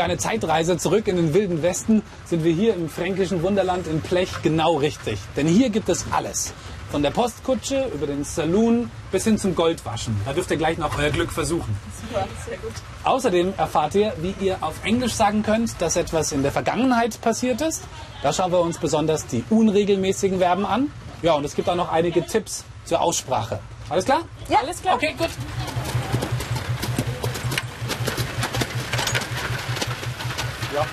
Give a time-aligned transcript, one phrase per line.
[0.00, 4.00] Für eine Zeitreise zurück in den wilden Westen sind wir hier im fränkischen Wunderland in
[4.00, 5.18] Plech genau richtig.
[5.36, 6.54] Denn hier gibt es alles.
[6.90, 10.18] Von der Postkutsche über den Saloon bis hin zum Goldwaschen.
[10.24, 11.76] Da dürft ihr gleich noch euer Glück versuchen.
[12.00, 12.72] Super, sehr gut.
[13.04, 17.60] Außerdem erfahrt ihr, wie ihr auf Englisch sagen könnt, dass etwas in der Vergangenheit passiert
[17.60, 17.82] ist.
[18.22, 20.90] Da schauen wir uns besonders die unregelmäßigen Verben an.
[21.20, 23.60] Ja, und es gibt auch noch einige Tipps zur Aussprache.
[23.90, 24.22] Alles klar?
[24.48, 24.94] Ja, alles klar.
[24.94, 25.28] Okay, gut.
[30.80, 30.86] Ja.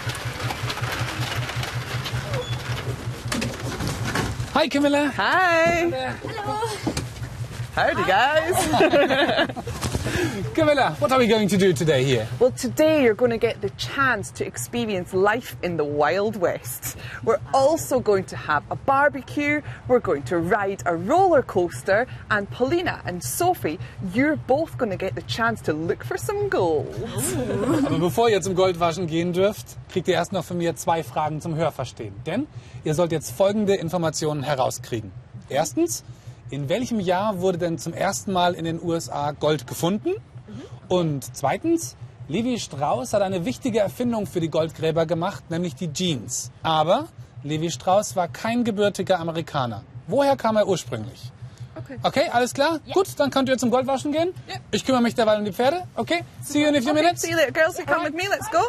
[4.55, 5.11] Hi Camilla.
[5.17, 5.91] Hi.
[6.23, 6.59] Hello.
[7.75, 8.57] Howdy, guys.
[10.53, 12.27] Camilla, what are we going to do today here?
[12.39, 16.97] Well, today you're going to get the chance to experience life in the Wild West.
[17.23, 22.49] We're also going to have a barbecue, we're going to ride a roller coaster, and
[22.49, 23.79] Paulina and Sophie,
[24.13, 26.93] you're both going to get the chance to look for some gold.
[27.85, 31.41] Aber bevor ihr zum Goldwaschen gehen dürft, kriegt ihr erst noch von mir zwei Fragen
[31.41, 32.13] zum Hörverstehen.
[32.25, 32.47] Denn
[32.83, 35.11] ihr sollt jetzt folgende Informationen herauskriegen.
[35.49, 36.03] Erstens,
[36.49, 40.11] in welchem Jahr wurde denn zum ersten Mal in den USA Gold gefunden?
[40.87, 41.95] Und zweitens,
[42.27, 46.51] Levi Strauss hat eine wichtige Erfindung für die Goldgräber gemacht, nämlich die Jeans.
[46.63, 47.07] Aber
[47.43, 49.83] Levi Strauss war kein gebürtiger Amerikaner.
[50.07, 51.31] Woher kam er ursprünglich?
[51.75, 51.97] Okay.
[52.01, 52.79] Okay, alles klar?
[52.91, 54.33] Gut, dann könnt ihr zum Goldwaschen gehen.
[54.47, 54.55] Ja.
[54.71, 55.83] Ich kümmere mich derweil um die Pferde.
[55.95, 57.21] Okay, see you in a few Okay, minutes.
[57.21, 57.77] see you later, girls.
[57.77, 58.23] You come with me.
[58.29, 58.59] Let's go.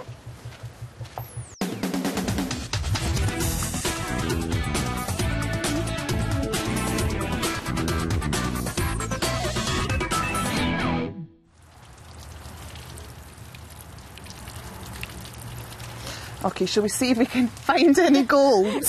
[16.45, 18.85] Okay, shall we see if we can find any gold?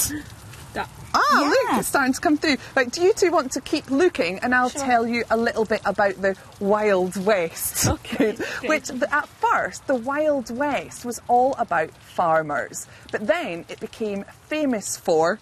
[1.11, 2.57] Ah, look, it's starting to come through.
[2.75, 4.83] Right, do you two want to keep looking and I'll Sure.
[4.85, 7.87] tell you a little bit about the Wild West?
[7.89, 8.33] Okay,
[8.65, 14.97] Which, at first, the Wild West was all about farmers, but then it became famous
[14.97, 15.39] for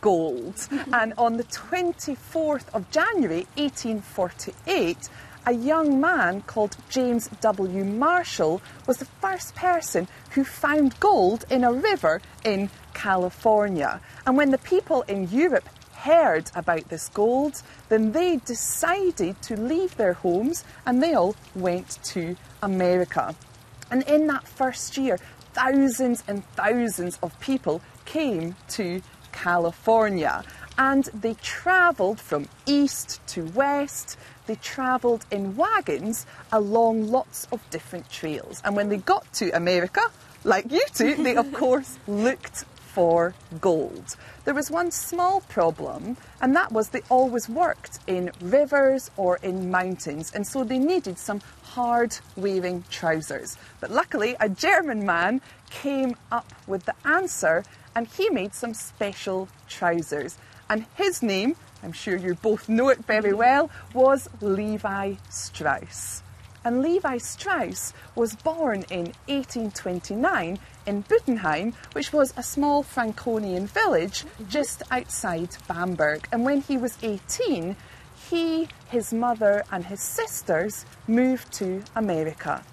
[0.00, 0.66] gold.
[0.92, 5.08] and on the 24th of January 1848,
[5.46, 7.84] a young man called James W.
[7.84, 14.00] Marshall was the first person who found gold in a river in California.
[14.26, 19.96] And when the people in Europe heard about this gold, then they decided to leave
[19.96, 23.36] their homes and they all went to America.
[23.88, 25.16] And in that first year,
[25.54, 30.42] thousands and thousands of people came to California.
[30.78, 34.18] And they travelled from east to west.
[34.46, 38.60] They travelled in wagons along lots of different trails.
[38.64, 40.02] And when they got to America,
[40.44, 42.64] like you two, they of course looked
[42.96, 44.16] for gold.
[44.46, 49.70] There was one small problem, and that was they always worked in rivers or in
[49.70, 53.58] mountains, and so they needed some hard wearing trousers.
[53.80, 57.64] But luckily, a German man came up with the answer,
[57.94, 60.38] and he made some special trousers.
[60.68, 66.22] And his name, I'm sure you both know it very well, was Levi Strauss.
[66.64, 74.24] And Levi Strauss was born in 1829 in Budenheim, which was a small Franconian village
[74.48, 76.26] just outside Bamberg.
[76.32, 77.76] And when he was 18,
[78.30, 82.64] he, his mother, and his sisters moved to America.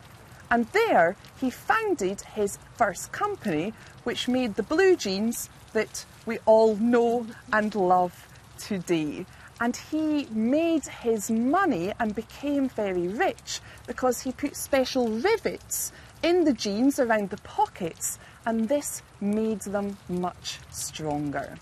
[0.50, 3.74] And there he founded his first company,
[4.04, 8.28] which made the blue jeans that we all know and love
[8.58, 9.26] today.
[9.60, 16.44] And he made his money and became very rich because he put special rivets in
[16.44, 21.58] the jeans around the pockets, and this made them much stronger.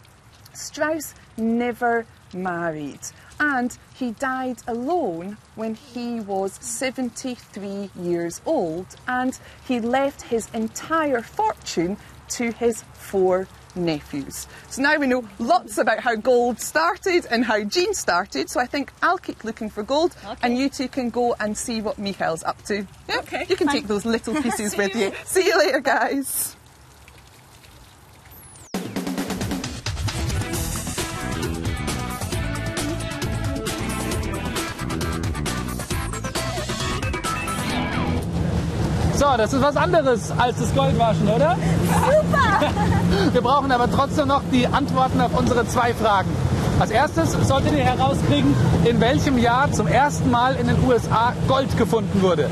[0.53, 2.99] Strauss never married
[3.41, 9.37] and he died alone when he was 73 years old and
[9.67, 11.97] he left his entire fortune
[12.29, 14.47] to his four nephews.
[14.69, 18.49] So now we know lots about how gold started and how jeans started.
[18.49, 21.81] So I think I'll keep looking for gold and you two can go and see
[21.81, 22.85] what Michael's up to.
[23.09, 23.17] Yeah?
[23.19, 23.77] Okay, You can fine.
[23.77, 25.05] take those little pieces with you.
[25.07, 25.13] you.
[25.25, 26.55] See you later, guys.
[39.21, 41.55] So, das ist was anderes als das Goldwaschen, oder?
[41.85, 43.31] Super!
[43.33, 46.31] Wir brauchen aber trotzdem noch die Antworten auf unsere zwei Fragen.
[46.79, 51.77] Als erstes solltet ihr herauskriegen, in welchem Jahr zum ersten Mal in den USA Gold
[51.77, 52.49] gefunden wurde.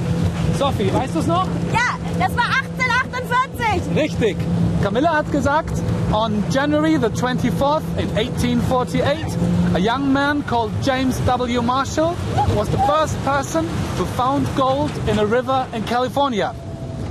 [0.59, 1.47] Sophie, weißt du es noch?
[1.73, 2.45] Ja, das war
[2.77, 3.95] 1848.
[3.95, 4.37] Richtig.
[4.83, 5.73] Camilla hat gesagt,
[6.13, 11.61] on January the 24th in 1848, a young man called James W.
[11.61, 12.15] Marshall
[12.55, 13.67] was the first person
[13.97, 16.55] who found gold in a river in California.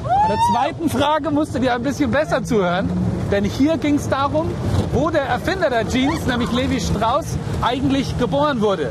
[0.02, 2.88] Bei der zweiten Frage musstet ihr ein bisschen besser zuhören,
[3.30, 4.50] denn hier ging es darum,
[4.92, 8.90] wo der Erfinder der Jeans, nämlich Levi Strauss, eigentlich geboren wurde.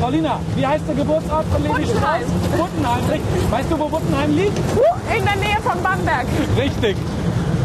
[0.00, 1.86] Paulina, wie heißt der Geburtsort von Levi.
[1.86, 2.26] Strauss?
[2.56, 3.50] Buttenheim, richtig.
[3.50, 4.58] Weißt du, wo Buttenheim liegt?
[5.16, 6.26] In der Nähe von Bamberg.
[6.58, 6.96] Richtig.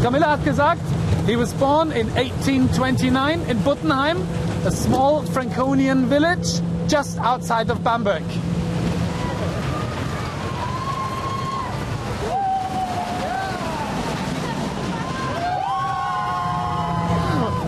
[0.02, 0.80] Camilla hat gesagt,
[1.26, 4.18] he was born in 1829 in Buttenheim,
[4.66, 8.22] a small Franconian village just outside of Bamberg.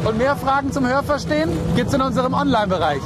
[0.05, 3.01] Und mehr Fragen zum Hörverstehen gibt's in unserem Online-Bereich.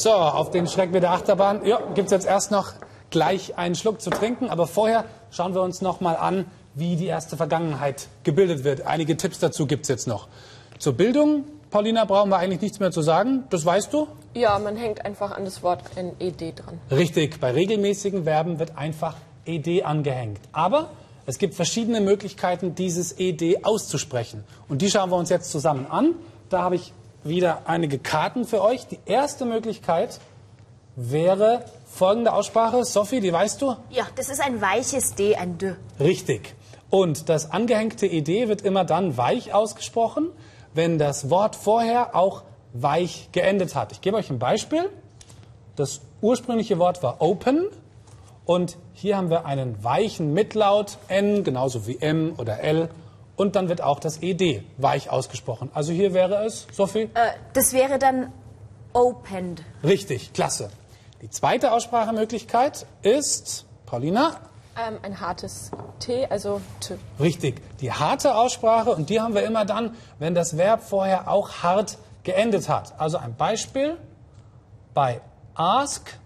[0.00, 1.64] So, auf den Schreck mit der Achterbahn.
[1.66, 2.74] Ja, gibt's jetzt erst noch
[3.10, 4.48] gleich einen Schluck zu trinken.
[4.48, 8.86] Aber vorher schauen wir uns noch mal an, wie die erste Vergangenheit gebildet wird.
[8.86, 10.28] Einige Tipps dazu gibt's jetzt noch.
[10.78, 13.42] Zur Bildung, Paulina, brauchen wir eigentlich nichts mehr zu sagen.
[13.50, 14.06] Das weißt du?
[14.34, 16.78] Ja, man hängt einfach an das Wort NED dran.
[16.92, 19.16] Richtig, bei regelmäßigen Verben wird einfach
[19.46, 20.38] ed angehängt.
[20.52, 20.90] Aber
[21.26, 24.44] es gibt verschiedene Möglichkeiten, dieses ed auszusprechen.
[24.68, 26.14] Und die schauen wir uns jetzt zusammen an.
[26.50, 26.92] Da habe ich
[27.24, 28.86] wieder einige Karten für euch.
[28.86, 30.20] Die erste Möglichkeit
[30.96, 32.84] wäre folgende Aussprache.
[32.84, 33.76] Sophie, die weißt du?
[33.90, 35.74] Ja, das ist ein weiches D, ein D.
[36.00, 36.54] Richtig.
[36.90, 40.30] Und das angehängte ed wird immer dann weich ausgesprochen,
[40.74, 43.92] wenn das Wort vorher auch weich geendet hat.
[43.92, 44.88] Ich gebe euch ein Beispiel.
[45.76, 47.68] Das ursprüngliche Wort war open
[48.44, 52.88] und hier haben wir einen weichen Mitlaut N, genauso wie M oder L.
[53.38, 55.70] Und dann wird auch das ed weich ausgesprochen.
[55.72, 57.08] Also hier wäre es, Sophie?
[57.14, 58.32] Äh, das wäre dann
[58.92, 59.62] opened.
[59.84, 60.70] Richtig, klasse.
[61.22, 64.36] Die zweite Aussprachemöglichkeit ist, Paulina,
[64.76, 66.96] Ähm, ein hartes T, also T.
[67.18, 71.62] Richtig, die harte Aussprache und die haben wir immer dann, wenn das Verb vorher auch
[71.62, 72.94] hart geendet hat.
[73.00, 73.96] Also ein Beispiel,
[74.94, 75.20] bei
[75.54, 76.16] ask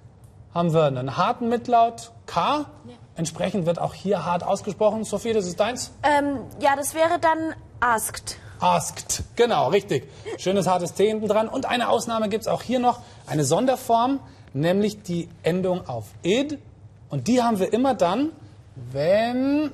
[0.54, 2.66] haben wir einen harten Mitlaut K,
[3.16, 5.04] entsprechend wird auch hier hart ausgesprochen.
[5.04, 5.92] Sophie, das ist deins?
[6.02, 8.38] Ähm, ja, das wäre dann asked.
[8.60, 10.08] Asked, genau, richtig.
[10.38, 11.48] Schönes hartes T hinten dran.
[11.48, 14.20] Und eine Ausnahme gibt es auch hier noch, eine Sonderform,
[14.52, 16.58] nämlich die Endung auf id.
[17.10, 18.30] Und die haben wir immer dann,
[18.74, 19.72] wenn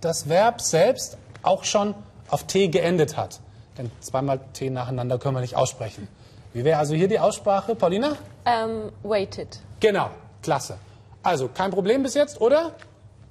[0.00, 1.94] das Verb selbst auch schon
[2.28, 3.40] auf T geendet hat.
[3.78, 6.08] Denn zweimal T nacheinander können wir nicht aussprechen.
[6.52, 8.16] Wie wäre also hier die Aussprache, Paulina?
[8.44, 9.60] Ähm, weighted.
[9.80, 10.10] Genau,
[10.42, 10.78] klasse.
[11.26, 12.76] Also kein Problem bis jetzt, oder?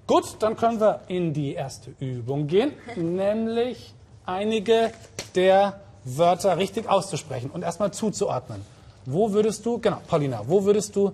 [0.05, 3.93] Gut, dann können wir in die erste Übung gehen, nämlich
[4.25, 4.91] einige
[5.33, 8.59] der Wörter richtig auszusprechen und erstmal zuzuordnen.
[9.05, 11.13] Wo würdest du, genau, Paulina, wo würdest du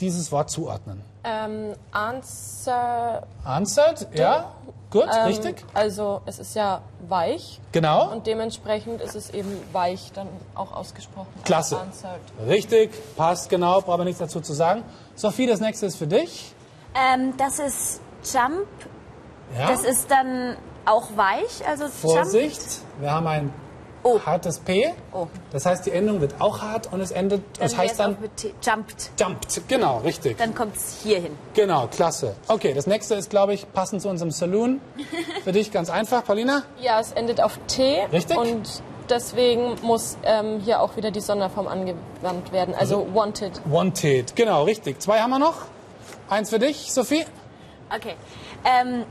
[0.00, 1.00] dieses Wort zuordnen?
[1.24, 3.22] Ähm, answer.
[3.44, 4.52] Answered, ja,
[4.90, 10.12] gut, Ähm, richtig, Also es ist ja weich genau, und dementsprechend ist es eben weich
[10.14, 11.28] dann auch ausgesprochen.
[11.44, 12.20] klasse, Answered.
[12.46, 14.84] richtig, passt genau, brauchen wir nichts dazu zu sagen.
[15.16, 16.52] Sophie, das nächste ist für dich.
[16.94, 18.00] Ähm, das ist
[18.32, 18.66] jump.
[19.58, 22.60] Ja, Das ist dann auch weich, also Vorsicht,
[23.00, 23.52] wir haben ein
[24.06, 24.20] Oh.
[24.24, 25.26] hartes P, Oh.
[25.50, 27.58] das heißt, die Endung wird auch hart und es endet, Jump.
[27.58, 28.54] das heißt dann mit T.
[28.62, 29.10] Jumped.
[29.18, 30.38] jumped, genau, richtig.
[30.38, 31.36] Dann kommt es hier hin.
[31.54, 32.36] Genau, klasse.
[32.46, 34.80] Okay, das nächste ist, glaube ich, passend zu unserem Saloon.
[35.44, 36.62] Für dich ganz einfach, Paulina.
[36.80, 38.06] Ja, es endet auf T.
[38.12, 38.36] Richtig.
[38.36, 42.74] Und deswegen muss ähm, hier auch wieder die Sonderform angewandt werden.
[42.74, 43.60] Also wanted.
[43.64, 45.00] Wanted, genau, richtig.
[45.00, 45.62] Zwei haben wir noch.
[46.28, 47.24] Eins für dich, Sophie.
[47.94, 48.14] Okay.
[48.64, 49.04] Ähm,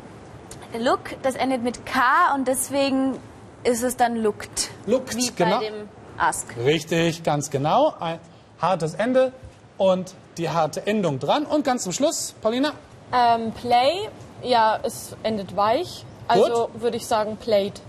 [0.80, 2.02] look, das endet mit K
[2.34, 3.18] und deswegen
[3.66, 4.70] ist es dann looked.
[4.86, 5.60] Looked, Wie genau.
[5.60, 6.56] bei dem ask.
[6.58, 7.94] Richtig, ganz genau.
[8.00, 8.20] Ein
[8.62, 9.34] hartes Ende
[9.78, 11.46] und die harte Endung dran.
[11.46, 12.74] Und ganz zum Schluss, Paulina.
[13.12, 14.10] Ähm, play,
[14.44, 16.06] ja, es endet weich.
[16.28, 17.82] Also würde ich sagen played.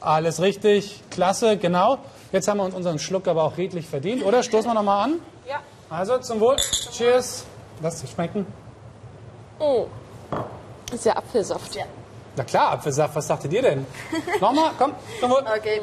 [0.00, 1.98] Alles richtig, klasse, genau.
[2.32, 4.42] Jetzt haben wir uns unseren Schluck aber auch redlich verdient, oder?
[4.42, 5.20] Stoßen wir nochmal an.
[5.48, 5.60] Ja.
[5.90, 6.56] Also zum Wohl.
[6.56, 7.44] Cheers.
[7.82, 8.46] Lass es schmecken.
[9.58, 9.86] Oh.
[10.92, 11.74] Ist ja Apfelsaft.
[11.74, 11.84] Ja.
[12.34, 13.86] Na klar, Apfelsaft, was dachtet ihr denn?
[14.40, 15.44] Nochmal, komm, Wohl.
[15.56, 15.80] Okay.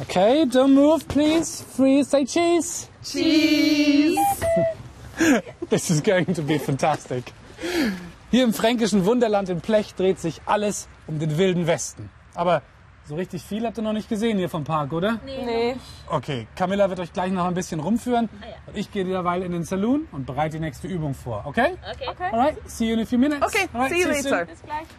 [0.00, 1.62] Okay, don't move, please.
[1.76, 2.88] Free, say cheese.
[3.04, 4.18] Cheese!
[5.68, 7.32] This is going to be fantastic.
[8.30, 12.10] Hier im fränkischen Wunderland in Plech dreht sich alles um den wilden Westen.
[12.34, 12.62] Aber
[13.04, 15.18] so richtig viel habt ihr noch nicht gesehen hier vom Park, oder?
[15.24, 15.74] Nee.
[16.08, 18.28] Okay, Camilla wird euch gleich noch ein bisschen rumführen.
[18.66, 21.76] Und ich gehe derweil in den Saloon und bereite die nächste Übung vor, okay?
[21.92, 22.32] Okay.
[22.32, 23.42] Alright, see you in a few minutes.
[23.42, 24.30] Okay, Alright, see you soon.
[24.32, 24.46] later.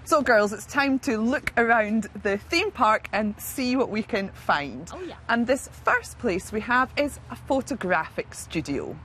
[0.03, 4.29] So, girls, it's time to look around the theme park and see what we can
[4.33, 4.89] find.
[4.93, 5.15] Oh, yeah.
[5.29, 8.95] And this first place we have is a photographic studio.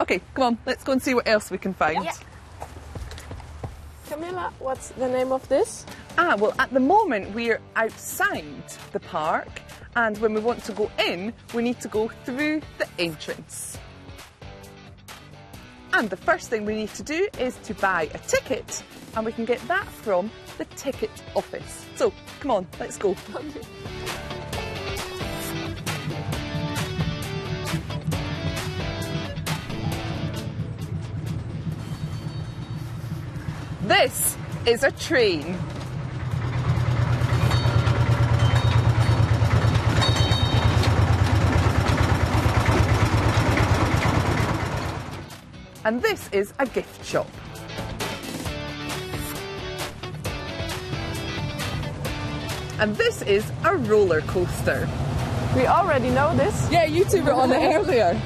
[0.00, 2.04] Okay, come on, let's go and see what else we can find.
[2.04, 2.12] Yeah.
[4.16, 5.84] Camilla, what's the name of this?
[6.16, 9.60] Ah, well, at the moment we're outside the park,
[9.94, 13.76] and when we want to go in, we need to go through the entrance.
[15.92, 18.82] And the first thing we need to do is to buy a ticket,
[19.14, 21.84] and we can get that from the ticket office.
[21.96, 23.14] So, come on, let's go.
[33.86, 35.56] This is a train.
[45.84, 47.28] And this is a gift shop.
[52.80, 54.88] And this is a roller coaster.
[55.54, 56.68] We already know this.
[56.72, 58.20] Yeah, you two were on it earlier.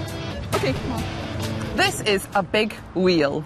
[0.54, 1.04] Okay, come on.
[1.76, 3.44] This is a big wheel.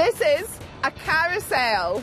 [0.00, 0.48] This is
[0.82, 2.02] a carousel.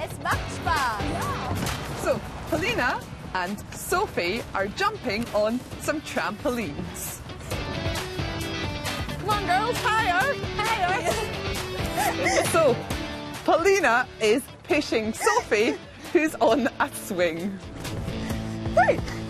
[0.00, 2.02] Es macht Spaß.
[2.02, 3.02] So, Polina
[3.34, 7.20] and Sophie are jumping on some trampolines.
[9.20, 10.34] Come on, girls, higher!
[10.56, 12.44] Higher!
[12.46, 12.74] so,
[13.44, 15.74] Paulina is pushing Sophie,
[16.14, 17.58] who's on a swing.
[18.74, 19.21] Right.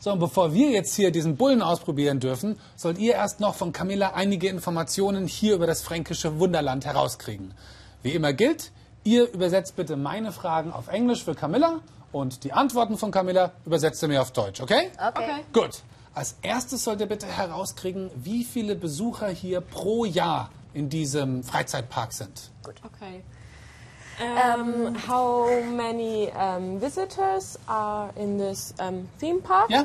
[0.00, 3.72] So, und bevor wir jetzt hier diesen Bullen ausprobieren dürfen, sollt ihr erst noch von
[3.72, 7.52] Camilla einige Informationen hier über das fränkische Wunderland herauskriegen.
[8.02, 8.70] Wie immer gilt,
[9.02, 11.80] ihr übersetzt bitte meine Fragen auf Englisch für Camilla
[12.12, 14.90] und die Antworten von Camilla übersetzt ihr mir auf Deutsch, okay?
[15.04, 15.44] Okay.
[15.52, 15.82] Gut.
[16.14, 22.12] Als erstes sollt ihr bitte herauskriegen, wie viele Besucher hier pro Jahr in diesem Freizeitpark
[22.12, 22.50] sind.
[22.64, 23.22] Okay.
[24.20, 29.70] Um, how many um, visitors are in this um, theme park?
[29.70, 29.84] Ja?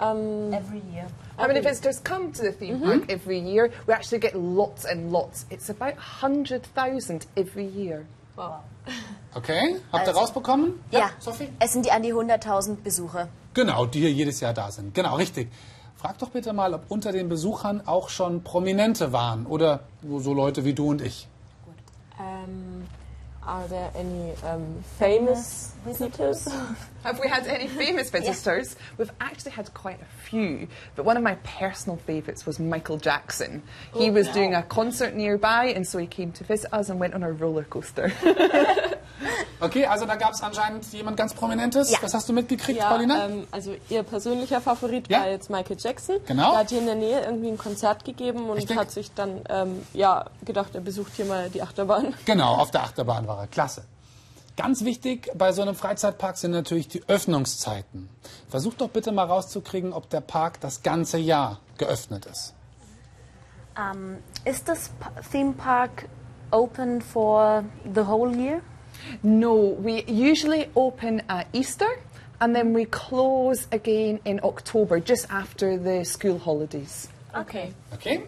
[0.00, 1.06] Every year.
[1.38, 3.70] How many visitors come to the theme park every year?
[3.86, 5.46] We actually get lots and lots.
[5.50, 8.04] It's about 100,000 every year.
[9.36, 9.76] Okay.
[9.92, 10.80] Habt ihr Also- rausbekommen?
[10.90, 11.10] Ja.
[11.20, 11.48] Sophie?
[11.60, 13.28] Es sind die an die 100.000 Besucher.
[13.54, 14.94] Genau, die hier jedes Jahr da sind.
[14.94, 15.48] Genau, richtig.
[15.96, 20.34] Frag doch bitte mal, ob unter den Besuchern auch schon Prominente waren oder nur so
[20.34, 21.28] Leute wie du und ich.
[22.18, 22.84] Um,
[23.46, 26.48] are there any um, famous visitors?
[27.04, 28.76] Have we had any famous visitors?
[28.96, 33.62] We've actually had quite a few, but one of my personal favourites was Michael Jackson.
[33.94, 37.14] He was doing a concert nearby, and so he came to visit us and went
[37.14, 38.12] on a roller coaster.
[39.60, 41.90] Okay, also da gab es anscheinend jemand ganz Prominentes.
[41.90, 41.98] Ja.
[42.02, 43.26] Was hast du mitgekriegt, Ja, Paulina?
[43.26, 45.20] ähm, also ihr persönlicher Favorit Ja.
[45.20, 46.16] war jetzt Michael Jackson.
[46.26, 46.50] Genau.
[46.50, 48.76] Der hat hier in der Nähe irgendwie ein Konzert gegeben und Richtig.
[48.76, 52.14] hat sich dann ähm, ja gedacht, er besucht hier mal die Achterbahn.
[52.24, 53.46] Genau, auf der Achterbahn war er.
[53.46, 53.84] Klasse.
[54.56, 58.08] Ganz wichtig bei so einem Freizeitpark sind natürlich die Öffnungszeiten.
[58.48, 62.54] Versucht doch bitte mal rauszukriegen, ob der Park das ganze Jahr geöffnet ist.
[63.76, 66.08] Um, is this p- theme park
[66.52, 68.60] open for the whole year?
[69.22, 71.88] No, we usually open at Easter,
[72.40, 77.08] and then we close again in October, just after the school holidays.
[77.34, 77.72] Okay.
[77.92, 78.22] Okay?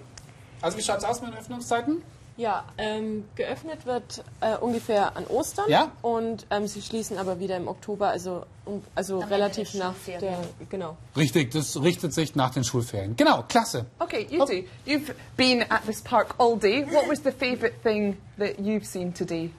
[0.63, 2.03] Also wie schaut's aus mit den Öffnungszeiten?
[2.39, 5.91] Ja, ähm, geöffnet wird äh, ungefähr an Ostern Ja.
[6.03, 10.21] und ähm, sie schließen aber wieder im Oktober, also, um, also relativ nach Schulferien.
[10.21, 10.99] der, genau.
[11.17, 13.17] Richtig, das richtet sich nach den Schulferien.
[13.17, 13.87] Genau, klasse.
[14.01, 16.85] Okay, you two, you've been at this park all day.
[16.85, 19.51] What was the favourite thing that you've seen today?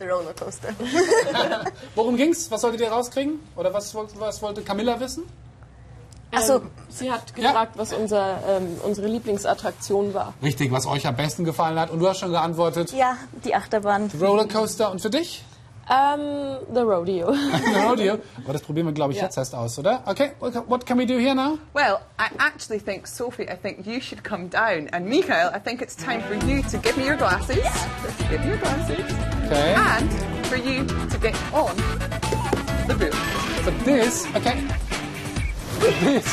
[0.00, 0.74] The roller coaster.
[1.94, 2.50] Worum ging's?
[2.50, 3.38] Was solltet ihr rauskriegen?
[3.54, 5.24] Oder was, was wollte Camilla wissen?
[6.32, 10.32] Achso, Ähm, sie hat gefragt, was unser, ähm, unsere Lieblingsattraktion war.
[10.42, 11.90] Richtig, was euch am besten gefallen hat.
[11.90, 14.10] Und du hast schon geantwortet, ja, die Achterbahn.
[14.18, 14.90] Rollercoaster.
[14.90, 15.44] Und für dich?
[15.90, 17.32] Ähm, the Rodeo.
[17.34, 18.18] The Rodeo.
[18.44, 19.24] Aber das probieren wir, glaube ich, Ja.
[19.24, 20.04] jetzt erst aus, oder?
[20.06, 21.58] Okay, what ca- what can we do here now?
[21.74, 24.88] Well, I actually think, Sophie, I think you should come down.
[24.92, 27.58] And Mikhail, I think it's time for you to give me your glasses.
[28.30, 29.19] Give me your glasses.
[29.50, 29.74] Okay.
[29.74, 31.74] And for you to get on
[32.86, 33.14] the boat.
[33.64, 34.60] For this, okay.
[35.80, 36.24] For this,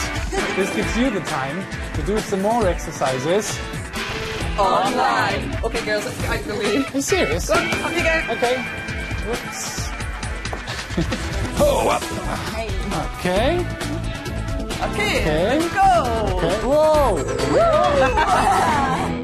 [0.55, 3.57] this gives you the time to do some more exercises.
[4.59, 5.57] Online.
[5.63, 6.77] Okay, girls, let's get out the way.
[6.77, 7.49] Are you serious?
[7.49, 7.59] Up
[7.95, 8.21] you go.
[8.33, 8.61] Okay.
[9.25, 9.89] Whoops.
[11.59, 12.03] oh, up.
[13.17, 13.65] Okay.
[14.91, 15.59] Okay, Okay.
[15.59, 16.37] let's go.
[16.37, 16.55] Okay.
[16.67, 17.17] Whoa.